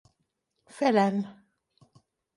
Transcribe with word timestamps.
Phelan. 0.77 1.17